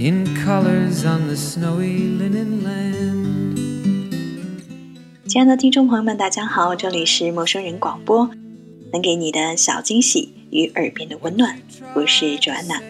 [0.00, 3.58] In colors on the snowy linen land
[5.26, 8.30] 亲爱的听众朋友们，大家好，这里是陌生人广播，
[8.92, 11.60] 能给你的小惊喜与耳边的温暖，
[11.96, 12.80] 我是 Joanna。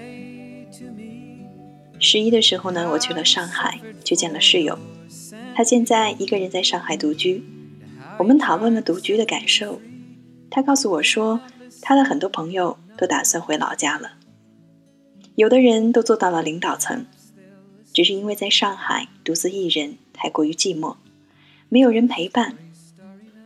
[1.99, 4.79] 十一的时候呢，我去了上海，去见了室友，
[5.55, 7.43] 他现在一个人在上海独居。
[8.19, 9.81] 我们讨论了独居的感受，
[10.51, 11.41] 他告诉我说，
[11.81, 14.11] 他的很多朋友都打算回老家了，
[15.39, 17.07] 有的人都做到了领导层，
[17.93, 20.97] 只是因为在上海独自一人太过于寂寞，
[21.69, 22.59] 没有人陪伴，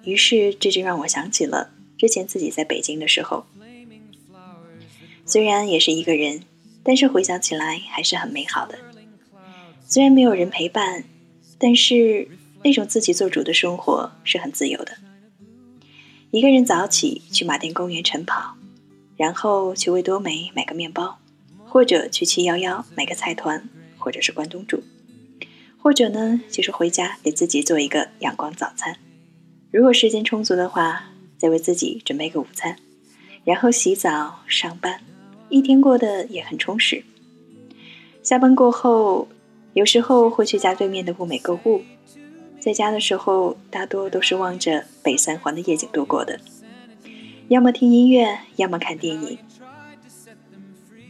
[0.03, 3.45] 于是这就让我想起了之前自己在北京的时候，
[5.27, 6.45] 虽然也是一个人，
[6.83, 8.79] 但是回想起来还是很美好的。
[9.87, 11.05] 虽然没有人陪伴，
[11.59, 12.27] 但是。
[12.65, 14.97] 那种自己做主的生活是很自由的。
[16.31, 18.55] 一个人早起去马甸公园晨跑，
[19.17, 21.19] 然后去味多美买个面包，
[21.73, 24.83] 或者去七幺幺买个菜团，或者是关东煮，
[25.79, 28.99] 或者呢就是回家给自己做一个阳光早餐。
[29.71, 32.77] 如果时间充足的话，再为自己准备个午餐，
[33.45, 35.01] 然后洗澡上班，
[35.49, 37.05] 一天过得也很充实。
[38.23, 39.29] 下班过后，
[39.73, 41.81] 有时候会去家对面的物美购物。
[42.61, 46.39] 在家的时候，大多都是望着北三环的夜景度过的，
[47.49, 49.39] 要么听音乐，要么看电影，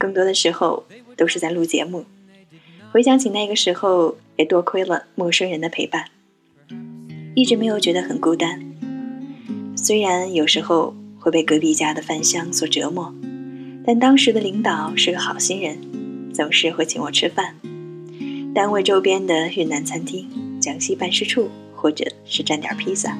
[0.03, 0.85] 更多的时候
[1.17, 2.05] 都是在录节目。
[2.91, 6.07] 回想起那个时候，也多亏了陌生人的陪伴，
[7.37, 8.61] 一直没有觉得很孤单。
[9.77, 13.15] 虽然有时候会被隔壁家的饭香所折磨，
[13.87, 15.79] 但当时的领导是个好心人，
[16.35, 17.55] 总是会请我吃饭。
[18.53, 20.29] 单位周边的云南餐厅。
[20.61, 23.19] 江西办事处，或者是蘸点披萨，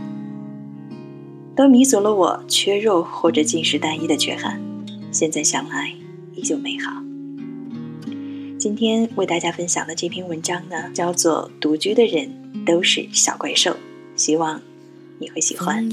[1.57, 4.61] 都弥足了我缺肉或者进食单一的缺憾。
[5.11, 5.93] 现在想来，
[6.35, 7.03] 依旧美好。
[8.59, 13.71] 今天为大家分享的这篇文章呢，叫做《独居的人都是小怪兽》，
[14.15, 14.61] 希望
[15.19, 15.89] 你会喜欢。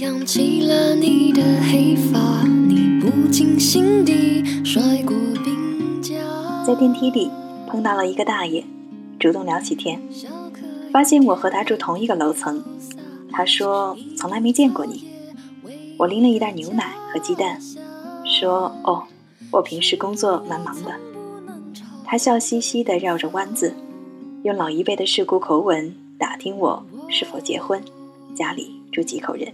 [6.66, 7.32] 在电梯里
[7.68, 8.64] 碰到了一个大爷，
[9.20, 10.00] 主动聊起天。
[10.92, 12.64] 发现我和他住同一个楼层，
[13.32, 15.08] 他说从来没见过你。
[15.98, 17.60] 我拎了一袋牛奶和鸡蛋，
[18.26, 19.04] 说：“哦，
[19.52, 20.96] 我平时工作蛮忙的。”
[22.06, 23.74] 他笑嘻嘻地绕着弯子，
[24.44, 27.84] 用老一辈的世故口吻打听我是否结婚，
[28.36, 29.52] 家里住几口人。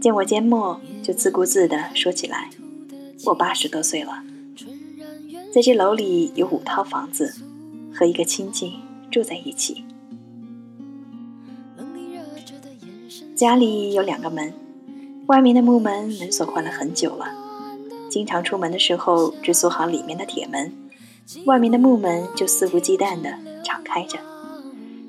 [0.00, 2.50] 见我缄默，就自顾自地说起来
[3.26, 4.22] ：“我八十多岁了，
[5.52, 7.34] 在这楼里有五套房子，
[7.94, 8.74] 和一个亲戚。”
[9.10, 9.84] 住在一起，
[13.36, 14.52] 家里有两个门，
[15.26, 17.26] 外面的木门门锁换了很久了，
[18.14, 20.72] 经常出门的时候只锁好里面的铁门，
[21.46, 24.16] 外面的木门就肆无忌惮的敞开着。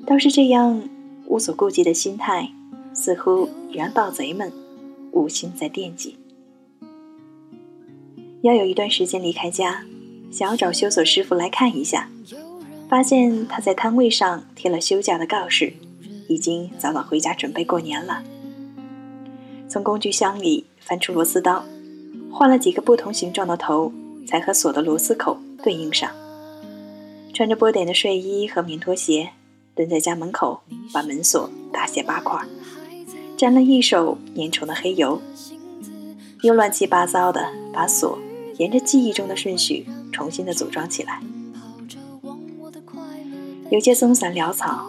[0.04, 0.82] 倒是这样
[1.26, 2.50] 无所顾忌的心态，
[2.92, 4.52] 似乎也让盗贼们
[5.12, 6.18] 无心再惦记。
[8.42, 9.84] 要有一段时间离开家，
[10.32, 12.08] 想要找修锁师傅来看一下。
[12.88, 15.72] 发现他在摊位上贴了休假的告示，
[16.28, 18.24] 已经早早回家准备过年了。
[19.68, 21.64] 从工具箱里翻出螺丝刀，
[22.38, 23.90] 换了几个不同形状的头，
[24.28, 26.10] 才和锁的螺丝口对应上。
[27.32, 29.30] 穿着波点的睡衣和棉拖鞋，
[29.74, 30.60] 蹲在家门口，
[30.92, 32.38] 把门锁大卸八块，
[33.38, 35.22] 沾了一手粘稠的黑油，
[36.42, 38.18] 又乱七八糟的把锁
[38.58, 41.22] 沿着记忆中的顺序重新的组装起来。
[43.70, 44.84] 有些松散潦草，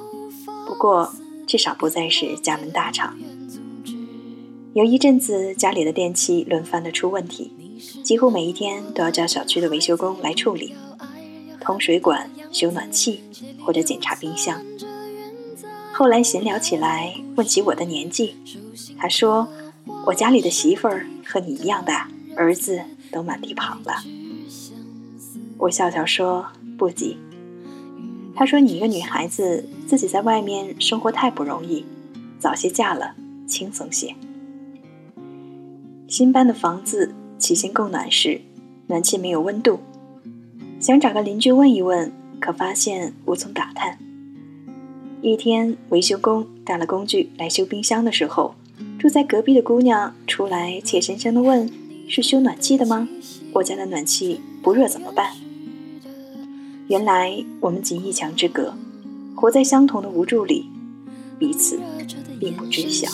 [0.67, 1.13] 不过
[1.47, 3.17] 至少不再是家门大敞。
[4.77, 7.51] 有一阵子，家里的电器轮番的出问题，
[8.03, 10.75] 几乎每一天都要叫小区的维修工来处理，
[11.59, 13.23] 通水管、修暖气
[13.65, 14.63] 或者检查冰箱。
[15.91, 18.35] 后来闲聊起来，问起我的年纪，
[18.99, 19.47] 他说
[20.05, 22.79] ：“我家里的媳妇儿和你一样大，儿子
[23.11, 24.03] 都满地跑了。”
[25.57, 26.45] 我笑笑说
[26.77, 27.17] ：“不急。”
[28.37, 31.83] 他说：“你一个女孩子，自己在外面生活太不容易，
[32.39, 33.15] 早些嫁了，
[33.47, 34.13] 轻松些。
[36.07, 38.39] 新搬的房子起先供暖时，
[38.87, 39.79] 暖气没有温度，
[40.79, 42.09] 想找个邻居问一问，
[42.39, 43.99] 可发现无从打探。
[45.21, 48.55] 一天，维修工带了工具来修冰箱的时候，
[48.97, 51.69] 住在隔壁的姑娘出来，怯生生地问
[52.07, 53.09] ：“是修暖气的吗？
[53.51, 55.33] 我家的暖气不热怎么办？”
[56.87, 58.73] 原来我们仅一墙之隔，
[59.35, 60.69] 活在相同的无助里，
[61.37, 61.77] 彼此
[62.39, 63.09] 并不知晓。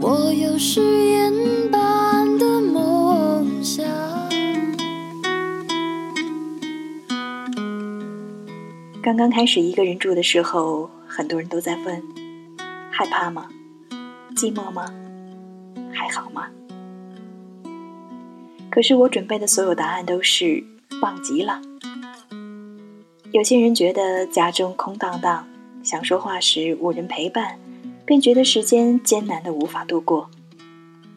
[0.00, 1.32] 我有誓言
[1.70, 3.84] 般的梦想
[9.02, 12.02] 刚刚开始一个人住的时候，很多人都在问：
[12.90, 13.48] 害怕吗？
[14.36, 14.92] 寂寞吗？
[15.92, 16.48] 还好吗？
[18.70, 20.64] 可是我准备的所有答案都是
[21.00, 21.60] 棒极了。
[23.32, 25.46] 有些人觉得家中空荡荡，
[25.82, 27.58] 想说话时无人陪伴，
[28.04, 30.30] 便觉得时间艰难的无法度过。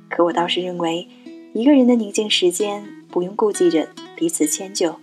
[0.10, 1.08] 可我倒是认为，
[1.54, 4.96] 一个人的宁静时间，不用顾忌着彼此迁就。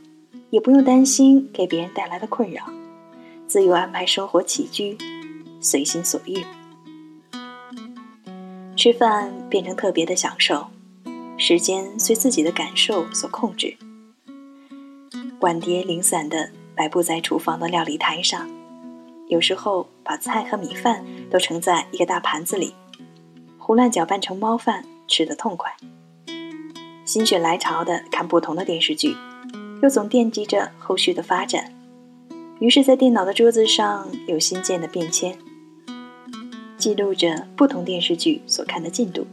[0.50, 2.62] 也不用担心给别人带来的困扰，
[3.48, 4.96] 自由安排生活起居，
[5.60, 6.44] 随心所欲。
[8.76, 10.68] 吃饭变成特别的享受，
[11.36, 13.76] 时间随自己的感受所控制。
[15.40, 18.48] 碗碟零散的摆布在厨房的料理台上，
[19.28, 22.74] 有时候把菜和米饭都盛在一个大盘子里，
[23.58, 25.74] 胡乱搅拌成猫饭，吃得痛快。
[27.04, 29.16] 心血来潮的看不同的电视剧。
[29.82, 31.70] 又总惦记着后续的发展，
[32.58, 35.36] 于是，在电脑的桌子上有新建的便签，
[36.78, 39.26] 记录着不同电视剧所看的进度。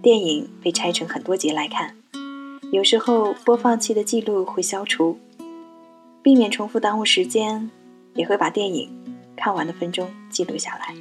[0.00, 1.96] 电影被拆成很多节来看，
[2.70, 5.18] 有时候播放器的记录会消除，
[6.22, 7.68] 避免重复耽误时间，
[8.14, 8.90] 也会把电影
[9.36, 10.94] 看完的分钟记录下来。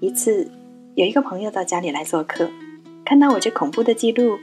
[0.00, 0.50] 一次，
[0.94, 2.50] 有一个朋友到家里来做客，
[3.04, 4.38] 看到我这恐怖的记录。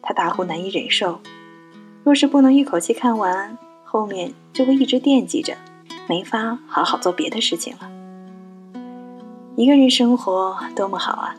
[0.00, 1.20] 他大呼难以忍受，
[2.02, 5.56] 若是不能一口气看完，后面就会一直惦记着，
[6.08, 7.90] 没法好好做别的事情了。
[9.54, 11.36] 一个人生活多么好啊！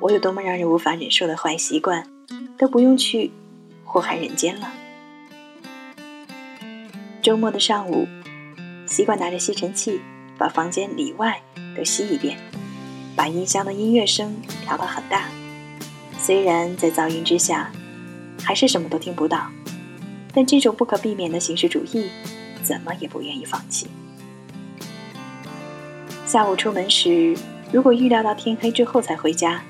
[0.00, 2.06] 我有多么让人无法忍受的坏习惯，
[2.58, 3.30] 都不用去
[3.84, 4.68] 祸害人间了。
[7.24, 8.06] 周末的上午，
[8.84, 9.98] 习惯拿着吸尘器
[10.36, 11.40] 把房间里外
[11.74, 12.36] 都吸一遍，
[13.16, 15.30] 把音箱的音乐声调到很大。
[16.18, 17.72] 虽然在噪音之下，
[18.42, 19.50] 还是什么都听不到，
[20.34, 22.10] 但这种不可避免的形式主义，
[22.62, 23.86] 怎么也不愿意放弃。
[26.26, 27.34] 下午出门时，
[27.72, 29.62] 如果预料到天黑之后才回家，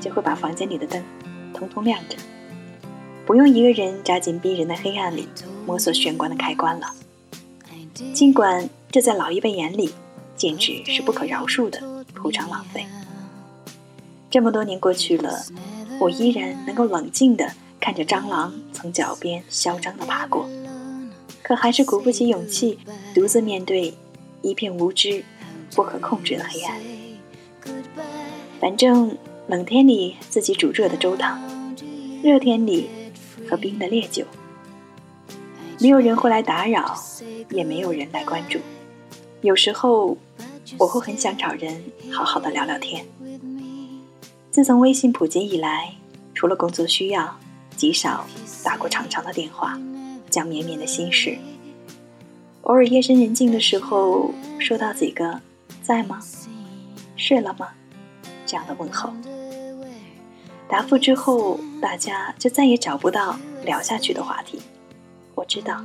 [0.00, 1.00] 就会把房间里的灯
[1.54, 2.16] 通通亮着，
[3.24, 5.28] 不用一个人扎进逼人的黑暗里
[5.68, 6.94] 摸索玄关的开关了。
[8.14, 9.90] 尽管这在老一辈眼里，
[10.34, 11.78] 简直是不可饶恕的
[12.14, 12.86] 铺张浪费。
[14.30, 15.44] 这么多年过去了。
[16.00, 17.50] 我依然能够冷静地
[17.80, 20.48] 看着蟑螂从脚边嚣张地爬过，
[21.42, 22.78] 可还是鼓不起勇气
[23.12, 23.92] 独自面对
[24.40, 25.24] 一片无知、
[25.74, 26.80] 不可控制的黑暗。
[28.60, 29.18] 反正
[29.48, 31.36] 冷天里自己煮热的粥汤，
[32.22, 32.88] 热天里
[33.50, 34.24] 喝冰的烈酒，
[35.80, 36.96] 没有人会来打扰，
[37.50, 38.58] 也没有人来关注。
[39.42, 40.16] 有时候
[40.76, 41.82] 我会很想找人
[42.12, 43.06] 好好的聊聊天。
[44.50, 45.94] 自从微信普及以来，
[46.34, 47.38] 除了工作需要，
[47.76, 48.26] 极少
[48.64, 49.78] 打过长长的电话，
[50.28, 51.38] 讲绵绵的心事。
[52.62, 55.40] 偶尔夜深人静的时候，收到几个
[55.80, 56.18] “在吗？
[57.16, 57.68] 睡了吗？”
[58.44, 59.12] 这样的问候。
[60.68, 64.60] 答复之后，大家就再也找不到聊下去的话题。
[65.38, 65.84] 我知道，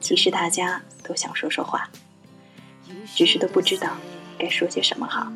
[0.00, 1.90] 其实大家都想说说话，
[3.16, 3.96] 只是都不知道
[4.38, 5.32] 该说些什么好。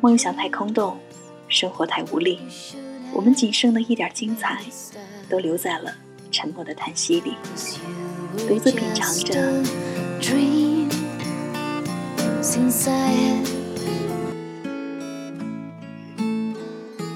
[0.00, 0.98] 梦想太空洞。
[1.48, 2.38] 生活太无力，
[3.12, 4.62] 我们仅剩的一点精彩，
[5.28, 5.92] 都留在了
[6.30, 7.34] 沉默的叹息里，
[8.46, 9.60] 独自品尝着。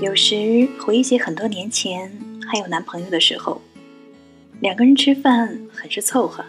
[0.01, 2.11] 有时回忆起很多年前
[2.51, 3.63] 还有男朋友的时候，
[4.65, 6.43] 两个人吃饭很是凑合，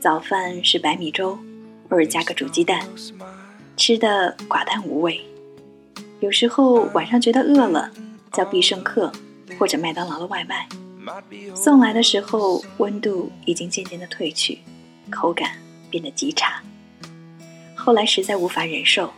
[0.00, 1.38] 早饭是白米粥，
[1.88, 2.84] 偶尔加个煮鸡蛋，
[3.76, 5.24] 吃的寡淡无味。
[6.18, 7.92] 有时候晚上觉得饿了，
[8.32, 9.12] 叫必胜客
[9.56, 10.68] 或者麦当劳的外卖，
[11.54, 14.58] 送来的时候温度已经渐渐的褪去，
[15.08, 15.52] 口感
[15.90, 16.60] 变得极差。
[17.76, 19.12] 后来实在无法忍受，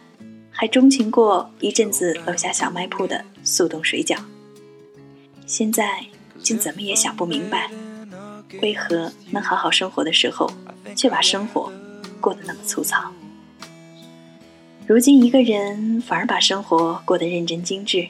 [0.51, 4.19] 还钟情过一阵子楼下小卖铺的速冻水饺。
[5.47, 6.05] 现在
[6.43, 7.71] 竟怎么也想不明白，
[8.63, 10.51] 为何能好好生活的时候，
[10.97, 11.73] 却把生活
[12.21, 13.11] 过得那么粗糙。
[14.87, 18.09] 如今一个人反而把生活过得认真精致，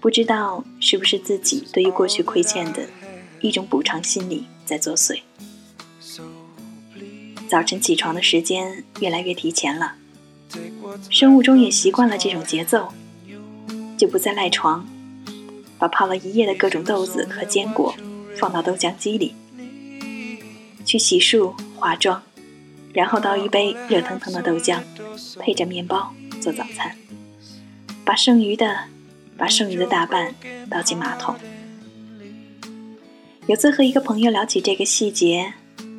[0.00, 2.88] 不知道是不是自己对于过去亏欠的
[3.40, 5.20] 一种补偿心理在作祟。
[7.48, 9.94] 早晨起床的时间越来越提前了，
[11.10, 12.88] 生物钟也习惯了这种节奏，
[13.98, 14.88] 就不再赖床，
[15.78, 17.94] 把泡了一夜的各种豆子和坚果
[18.36, 19.34] 放到豆浆机里，
[20.90, 22.20] 去洗漱、化妆，
[22.92, 24.80] 然后倒一杯热腾腾的豆浆，
[25.38, 26.96] 配着面包做早餐，
[28.04, 28.76] 把剩余的
[29.38, 30.34] 把剩余的大半
[30.68, 31.36] 倒进马桶。
[33.46, 35.52] 有次和一个朋友聊起这个细节。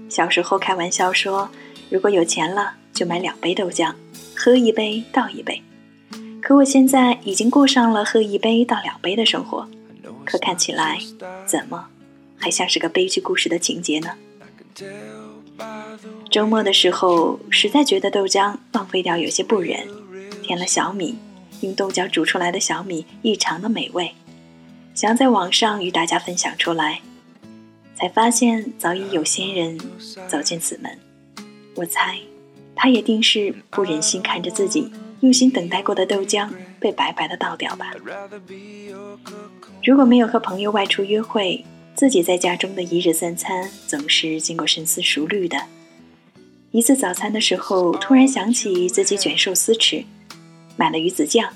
[0.10, 1.50] 小时候开玩笑说，
[1.90, 3.94] 如果有钱了，就买两杯豆浆，
[4.36, 5.62] 喝一杯倒一杯。
[6.42, 9.70] 可我现在已经过上了喝一杯倒两杯的生活，
[10.26, 11.00] 可看起来
[11.46, 11.88] 怎么
[12.36, 14.18] 还像是个悲剧故事的情节呢？
[16.30, 19.88] 周末的时候，实在觉得豆浆浪费掉有些不忍，
[20.42, 21.18] 添了小米，
[21.62, 24.13] 用豆浆煮出来的小米异常的美味，
[24.94, 27.01] 想在网上与大家分享出来。
[27.94, 29.80] 才发现早已有先人
[30.28, 30.98] 走进此门，
[31.75, 32.18] 我猜，
[32.75, 36.50] 他也定是不忍心看着自己用心等待过的豆浆
[36.80, 37.92] 被白白的倒掉吧。
[39.84, 41.63] 如果没有和朋友外出约会，
[42.01, 45.55] 自己在家中的一日三餐总是经过深思熟虑的。
[46.72, 50.03] 一次早餐的时候，突然想起自己卷寿司吃，
[50.75, 51.53] 买了鱼子酱，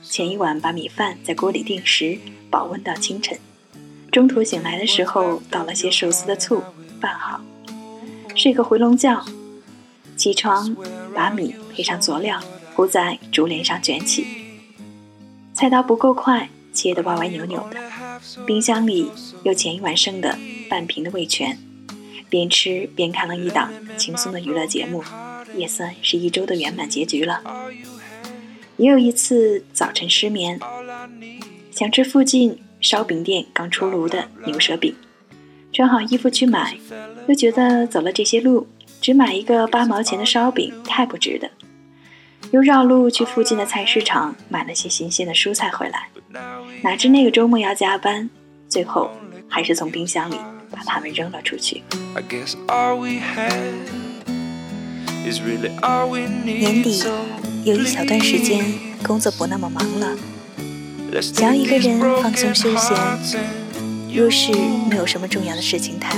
[0.00, 2.16] 前一晚把米饭在锅里定时，
[2.48, 3.36] 保温到清晨。
[4.12, 6.62] 中途醒来的时候，倒了些寿司的醋，
[7.00, 7.40] 拌好，
[8.36, 9.20] 睡个回笼觉。
[10.16, 10.72] 起床，
[11.12, 12.40] 把米配上佐料
[12.76, 14.24] 铺在竹帘上卷起。
[15.52, 17.80] 菜刀不够快，切得歪歪扭扭的。
[18.46, 19.10] 冰箱里
[19.42, 21.58] 有前一晚剩的半瓶的味全，
[22.28, 25.02] 边吃边看了一档轻松的娱乐节目，
[25.56, 27.42] 也算是一周的圆满结局了。
[28.76, 30.58] 也有一次早晨失眠，
[31.70, 32.58] 想吃附近。
[32.82, 34.94] 烧饼店刚出炉的牛舌饼，
[35.70, 36.78] 穿好衣服去买，
[37.28, 38.66] 又觉得走了这些路，
[39.02, 41.50] 只买一个八毛钱的烧饼太不值得，
[42.52, 46.08] 又绕路去附近的菜市场买了些新鲜的蔬菜回来。
[46.82, 48.30] 哪知那个周末要加班，
[48.68, 49.10] 最后
[49.48, 50.36] 还是从冰箱里
[50.70, 51.82] 把它们扔了出去。
[56.44, 57.02] 年底
[57.64, 58.64] 有一小段时间
[59.02, 60.16] 工作不那么忙了。
[61.20, 62.96] 想要一个人放松休闲，
[64.14, 64.52] 若是
[64.88, 66.16] 没有什么重要的事情谈，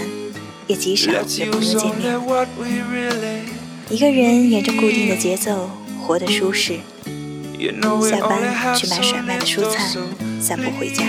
[0.66, 1.18] 也极少有
[1.50, 2.20] 朋友见面。
[3.88, 5.70] 一个人沿着固定的节奏
[6.02, 6.78] 活得舒适。
[8.08, 9.88] 下班去买甩卖的蔬菜，
[10.40, 11.04] 散步回家，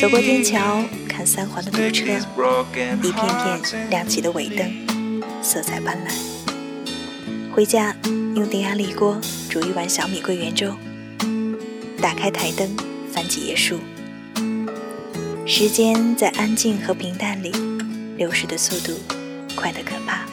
[0.00, 2.04] 走过天桥，看三环的堵车，
[3.02, 6.12] 一片片亮起的尾灯，色彩斑斓。
[7.52, 7.94] 回家
[8.34, 10.74] 用电压力锅煮一碗小米桂圆粥。
[12.00, 12.74] 打开台灯，
[13.12, 13.78] 翻几页书。
[15.44, 17.52] 时间在安静和平淡里
[18.16, 18.98] 流逝的速度
[19.54, 20.24] 快得可怕。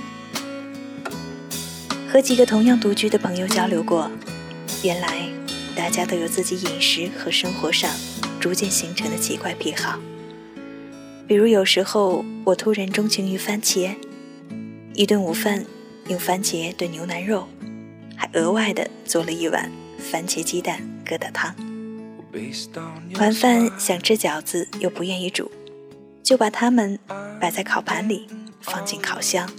[2.09, 4.09] 和几个同样独居的朋友交流过，
[4.83, 5.29] 原来
[5.75, 7.91] 大家都有自己饮食和生活上
[8.39, 9.99] 逐渐形成的奇怪癖好。
[11.27, 13.95] 比如有时候我突然钟情于番茄，
[14.93, 15.65] 一顿午饭
[16.07, 17.47] 用番茄炖牛腩肉，
[18.15, 20.81] 还额外的做了一碗番茄鸡蛋。
[21.07, 21.55] 疙瘩汤，
[23.17, 25.49] 晚饭想吃饺子又不愿意煮，
[26.21, 26.99] 就把它们
[27.39, 28.27] 摆在烤盘里，
[28.59, 29.49] 放进烤箱，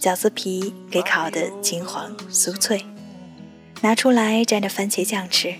[0.00, 2.82] 饺子皮给烤得金黄酥脆，
[3.84, 5.56] 拿出来蘸着番茄酱吃。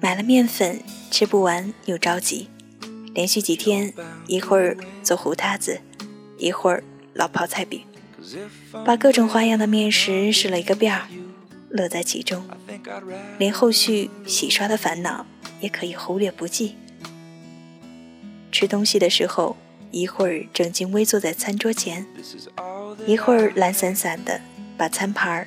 [0.00, 2.48] 买了面粉，吃不完又着急，
[3.14, 3.94] 连续几天
[4.26, 5.80] 一会儿做糊塌子，
[6.36, 6.82] 一会儿
[7.14, 7.82] 烙泡菜饼，
[8.84, 11.06] 把各种花样的面食试了一个遍儿。
[11.70, 12.44] 乐在其中，
[13.38, 15.24] 连后续洗刷的烦恼
[15.60, 16.74] 也可以忽略不计。
[18.50, 19.56] 吃东西的时候，
[19.92, 22.04] 一会儿正襟危坐在餐桌前，
[23.06, 24.40] 一会儿懒散散的
[24.76, 25.46] 把餐盘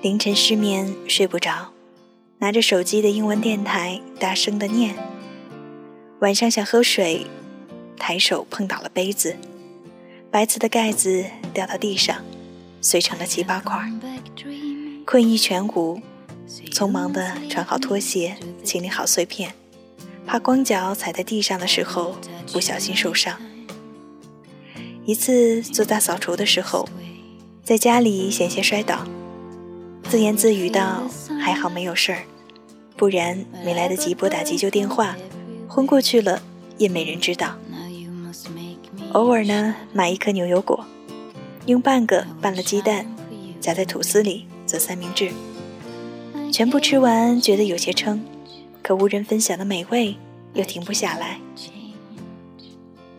[0.00, 1.72] 凌晨失眠睡不着，
[2.38, 4.94] 拿着手机的英文电台大声的念。
[6.20, 7.26] 晚上想喝水，
[7.96, 9.34] 抬手碰倒了杯子，
[10.30, 12.16] 白瓷的盖子掉到地上。
[12.80, 13.76] 碎成了七八块，
[15.04, 16.00] 困意全无，
[16.70, 19.52] 匆忙的穿好拖鞋，清理好碎片，
[20.24, 22.16] 怕光脚踩在地上的时候
[22.52, 23.36] 不小心受伤。
[25.04, 26.88] 一次做大扫除的时候，
[27.64, 29.04] 在家里险些摔倒，
[30.08, 31.02] 自言自语道
[31.38, 32.22] ：“还好没有事儿，
[32.96, 35.14] 不然没来得及拨打急救电话，
[35.68, 36.40] 昏过去了
[36.78, 37.58] 也没人知道。”
[39.12, 40.82] 偶尔呢，买一颗牛油果，
[41.66, 43.04] 用半个拌了鸡蛋，
[43.60, 45.30] 夹在吐司里做三明治。
[46.50, 48.24] 全部吃完，觉得有些撑，
[48.82, 50.16] 可无人分享的美味
[50.54, 51.38] 又停不下来。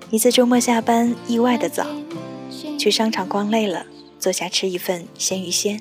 [0.09, 1.85] 一次周末下班，意外的早，
[2.79, 3.85] 去商场逛累了，
[4.17, 5.79] 坐下吃一份鲜鱼鲜。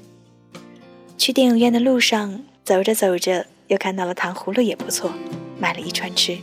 [1.19, 5.13] 去电影院的路上，走着走着又看到了糖葫芦也不错，
[5.59, 6.39] 买了一串吃。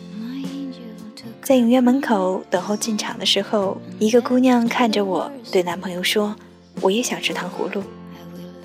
[1.42, 6.36] 在影院门口等候进场的时候，一个姑娘看着我，对男朋友说
[6.82, 7.84] ：“我也想吃糖葫芦，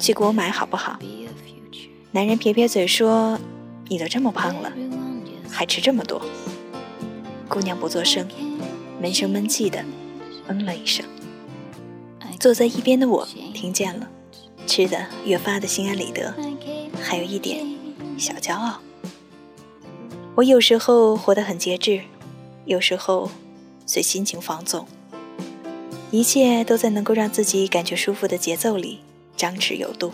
[0.01, 0.99] 去给我买好不好？”
[2.11, 3.39] 男人撇撇嘴说
[3.87, 4.73] ：“你都这么胖了，
[5.49, 6.21] 还吃这么多。”
[7.49, 8.27] 姑娘不作声，
[9.01, 9.85] 闷声闷气的
[10.49, 11.05] 嗯了一声。
[12.41, 14.09] 坐在一边的我听见了，
[14.71, 16.33] 吃的越发的心安理得，
[17.03, 17.67] 还有一点
[18.17, 18.81] 小骄傲。
[20.37, 22.03] 我有时候活得很节制，
[22.67, 23.29] 有时候
[23.85, 24.87] 随心情放纵，
[26.13, 29.01] 一切都在能够让自己感觉舒服的节奏里
[29.37, 30.13] 张弛有度。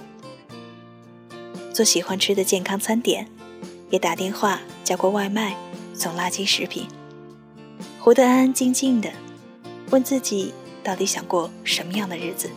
[1.75, 3.29] 做喜欢吃的健康餐点，
[3.91, 5.55] 也打电话叫过外卖，
[5.93, 6.89] 送垃圾食品，
[8.01, 9.13] 活得安安静静的，
[9.91, 12.49] 问自己到底想过什么样的日子，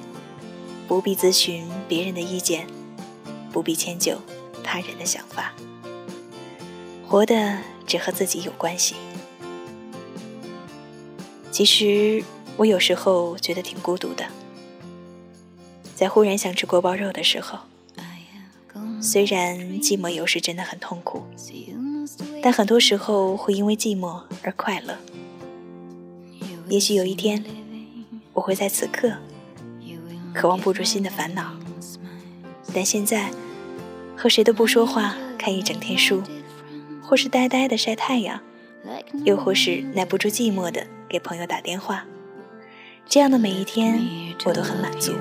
[0.89, 2.65] 不必咨询别人的意见，
[3.51, 4.17] 不必迁就
[4.63, 5.53] 他人的想法，
[7.08, 8.96] 活的只和自己有关系。
[11.51, 12.24] 其实
[12.58, 14.25] 我有时候觉得挺孤独的，
[15.96, 17.60] 在忽然想吃锅包肉的时候。
[19.00, 21.22] 虽然寂寞有时真的很痛苦，
[22.41, 24.98] 但很多时候会因为寂寞而快乐。
[26.67, 27.46] 也许有一天，
[28.34, 29.13] 我会在此刻
[30.34, 31.52] 渴望不住新的烦恼，
[32.74, 33.30] 但现在
[34.15, 36.22] 和谁都不说话，看一整天书，
[37.02, 38.39] 或是呆呆的晒太阳，
[39.26, 42.06] 又或是耐不住寂寞的给朋友打电话，
[43.06, 44.00] 这样的每一天，
[44.46, 45.13] 我都很满足。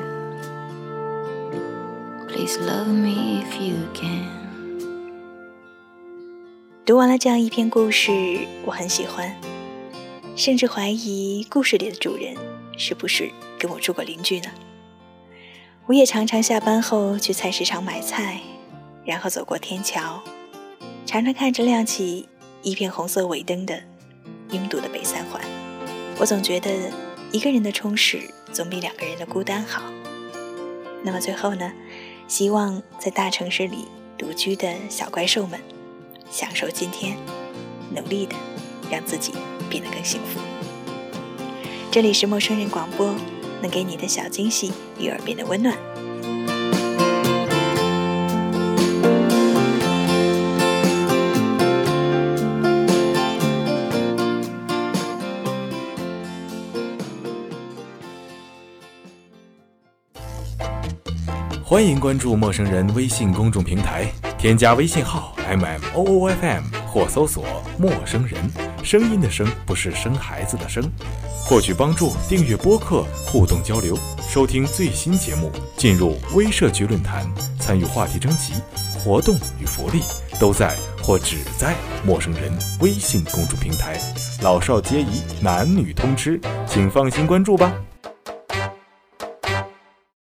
[6.84, 8.12] 读完了这样一篇故事，
[8.64, 9.34] 我很喜欢，
[10.36, 12.34] 甚至怀疑故事里的主人
[12.76, 14.48] 是不是跟我住过邻居呢？
[15.88, 18.42] 我也常常下班后去菜市场买菜，
[19.06, 20.22] 然后走过天桥，
[21.06, 22.28] 常常看着亮起
[22.62, 23.80] 一片红色尾灯的
[24.50, 25.40] 拥堵的北三环。
[26.18, 26.70] 我总觉得
[27.32, 28.20] 一个人的充实
[28.52, 29.82] 总比两个人的孤单好。
[31.02, 31.72] 那么最后呢？
[32.26, 35.58] 希望在大城市里独居的小怪兽们，
[36.30, 37.16] 享受今天，
[37.96, 38.36] 努力的
[38.90, 39.32] 让自己
[39.70, 40.38] 变得更幸福。
[41.90, 43.14] 这里是陌生人广播，
[43.60, 45.76] 能给你的小惊喜与耳边的温暖。
[61.64, 67.44] 欢迎关注陌生人微信公众平台，添加微信号 m m o o f m 或搜索
[67.78, 68.42] “陌生人”，
[68.82, 70.82] 声音的声不是生孩子的生。
[71.48, 73.96] 获取帮助，订阅播客，互动交流，
[74.28, 77.26] 收听最新节目，进入微社区论坛，
[77.58, 78.52] 参与话题征集，
[78.98, 80.02] 活动与福利
[80.38, 83.98] 都在或只在陌生人微信公众平台，
[84.42, 87.72] 老少皆宜，男女通吃，请放心关注吧。